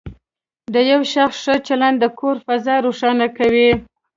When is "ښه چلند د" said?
1.43-2.05